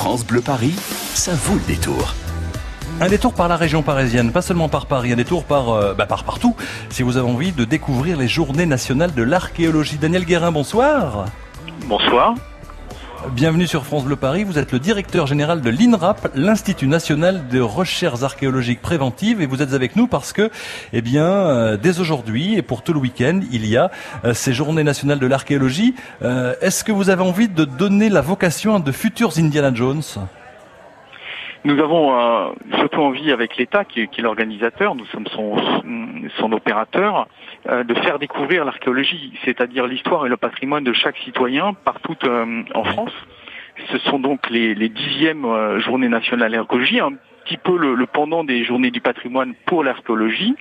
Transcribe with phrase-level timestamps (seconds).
[0.00, 0.72] France Bleu Paris,
[1.12, 2.14] ça vaut le détour.
[3.02, 6.06] Un détour par la région parisienne, pas seulement par Paris, un détour par, euh, bah,
[6.06, 6.56] par partout,
[6.88, 9.98] si vous avez envie de découvrir les journées nationales de l'archéologie.
[9.98, 11.26] Daniel Guérin, bonsoir.
[11.84, 12.34] Bonsoir.
[13.28, 14.44] Bienvenue sur France Bleu Paris.
[14.44, 19.60] Vous êtes le directeur général de l'INRAP, l'Institut national de recherches archéologiques préventives, et vous
[19.60, 20.50] êtes avec nous parce que,
[20.94, 23.90] eh bien, euh, dès aujourd'hui et pour tout le week-end, il y a
[24.24, 25.94] euh, ces Journées nationales de l'archéologie.
[26.22, 30.02] Euh, Est-ce que vous avez envie de donner la vocation à de futurs Indiana Jones?
[31.64, 35.56] Nous avons euh, surtout envie avec l'État, qui, qui est l'organisateur, nous sommes son,
[36.38, 37.28] son opérateur,
[37.68, 42.62] euh, de faire découvrir l'archéologie, c'est-à-dire l'histoire et le patrimoine de chaque citoyen partout euh,
[42.74, 43.12] en France.
[43.90, 47.12] Ce sont donc les, les dixièmes euh, journées nationales d'archéologie, un
[47.44, 50.54] petit peu le, le pendant des journées du patrimoine pour l'archéologie.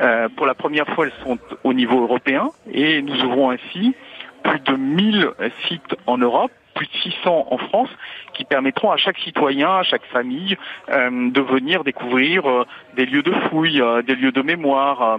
[0.00, 3.94] Euh, pour la première fois, elles sont au niveau européen et nous ouvrons ainsi
[4.42, 5.30] plus de 1000
[5.68, 7.90] sites en Europe plus de 600 en France,
[8.34, 10.56] qui permettront à chaque citoyen, à chaque famille,
[10.88, 12.64] euh, de venir découvrir euh,
[12.96, 15.18] des lieux de fouilles, euh, des lieux de mémoire,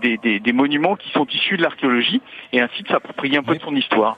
[0.00, 3.56] des, des, des, monuments qui sont issus de l'archéologie, et ainsi de s'approprier un peu
[3.56, 4.16] de son histoire.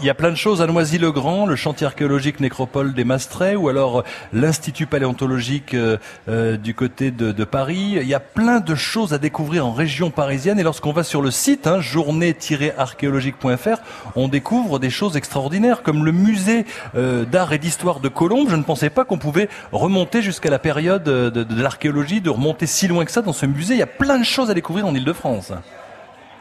[0.00, 3.68] Il y a plein de choses à Noisy-le-Grand, le chantier archéologique nécropole des Mastrets, ou
[3.68, 5.96] alors l'Institut paléontologique euh,
[6.28, 7.98] euh, du côté de, Paris.
[8.00, 10.58] Il y a plein de choses à découvrir en région parisienne.
[10.58, 13.78] Et lorsqu'on va sur le site hein, journée-archéologique.fr,
[14.16, 18.48] on découvre des choses extraordinaires, comme le musée euh, d'art et d'histoire de Colombes.
[18.50, 22.30] Je ne pensais pas qu'on pouvait remonter jusqu'à la période de, de, de l'archéologie, de
[22.30, 23.74] remonter si loin que ça dans ce musée.
[23.74, 25.52] Il y a plein de choses à découvrir en Ile-de-France.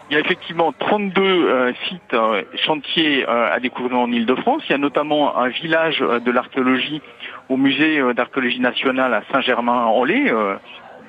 [0.09, 4.61] Il y a effectivement 32 euh, sites euh, chantiers euh, à découvrir en Ile-de-France.
[4.69, 7.01] Il y a notamment un village de l'archéologie
[7.49, 10.31] au musée d'archéologie nationale à Saint-Germain-en-Laye,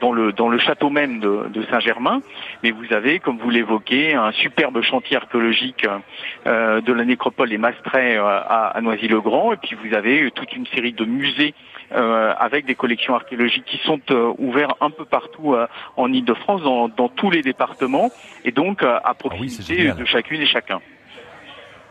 [0.01, 2.21] dans le dans le château même de, de Saint-Germain.
[2.63, 5.87] Mais vous avez, comme vous l'évoquez, un superbe chantier archéologique
[6.47, 9.53] euh, de la nécropole des Mastrets euh, à, à Noisy-le-Grand.
[9.53, 11.55] Et puis vous avez toute une série de musées
[11.93, 14.01] euh, avec des collections archéologiques qui sont
[14.39, 15.55] ouverts un peu partout
[15.97, 18.11] en Ile-de-France, dans, dans, tous les départements,
[18.45, 20.81] et donc à proximité ah oui, de chacune et chacun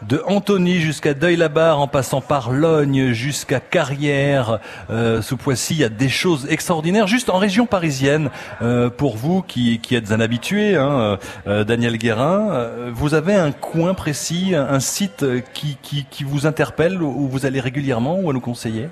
[0.02, 5.84] de Antony jusqu'à Deuil-la-Barre, en passant par Logne jusqu'à Carrière, euh, sous Poissy, il y
[5.84, 8.30] a des choses extraordinaires, juste en région parisienne.
[8.62, 11.18] Euh, pour vous qui, êtes un habitué, hein,
[11.48, 17.46] euh, Daniel Guérin, vous avez un coin précis, un site qui, vous interpelle, où vous
[17.46, 18.90] allez régulièrement, ou à nous conseiller?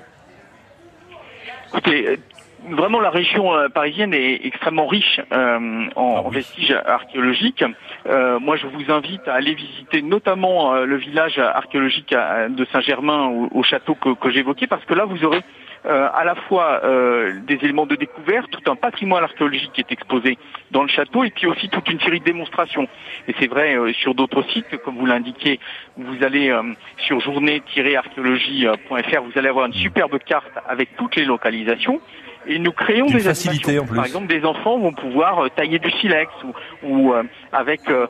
[2.70, 6.36] Vraiment la région euh, parisienne est extrêmement riche euh, en, ah oui.
[6.36, 7.64] vestiges archéologiques.
[8.06, 13.28] Euh, moi, je vous invite à aller visiter notamment euh, le village archéologique de Saint-Germain
[13.28, 15.42] au, au, château que, que j'évoquais, parce que là, vous aurez
[15.86, 16.80] à la fois
[17.46, 20.38] des éléments de découverte, tout un patrimoine archéologique qui est exposé
[20.70, 22.88] dans le château, et puis aussi toute une série de démonstrations.
[23.28, 25.60] Et c'est vrai sur d'autres sites, comme vous l'indiquez,
[25.98, 26.58] vous allez
[26.96, 32.00] sur journée-archéologie.fr, vous allez avoir une superbe carte avec toutes les localisations.
[32.46, 33.96] Et nous créons des facilités en plus.
[33.96, 36.52] Par exemple, des enfants vont pouvoir euh, tailler du silex ou,
[36.86, 37.22] ou euh,
[37.52, 38.06] avec euh,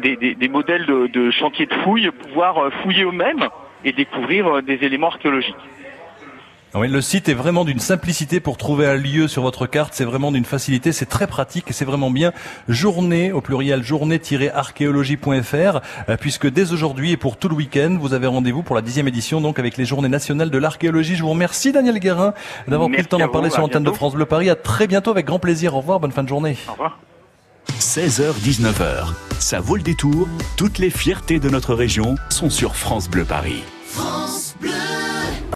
[0.00, 3.48] des, des, des, modèles de, de chantier de fouilles, pouvoir fouiller eux-mêmes
[3.84, 5.56] et découvrir des éléments archéologiques.
[6.74, 9.94] Oui, le site est vraiment d'une simplicité pour trouver un lieu sur votre carte.
[9.94, 10.92] C'est vraiment d'une facilité.
[10.92, 12.32] C'est très pratique et c'est vraiment bien.
[12.68, 15.80] Journée, au pluriel, journée-archéologie.fr,
[16.20, 19.40] puisque dès aujourd'hui et pour tout le week-end, vous avez rendez-vous pour la dixième édition,
[19.40, 21.16] donc avec les journées nationales de l'archéologie.
[21.16, 22.34] Je vous remercie, Daniel Guérin,
[22.68, 24.50] d'avoir pris le temps d'en parler sur l'antenne de France Bleu Paris.
[24.50, 25.74] À très bientôt avec grand plaisir.
[25.74, 26.00] Au revoir.
[26.00, 26.58] Bonne fin de journée.
[26.68, 26.98] Au revoir.
[27.80, 29.14] 16h, 19h.
[29.38, 30.28] Ça vaut le détour.
[30.56, 33.62] Toutes les fiertés de notre région sont sur France Bleu Paris.